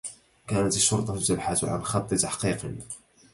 [0.47, 2.75] كانت الشّرطة تبحث عن خطّ تحقيق.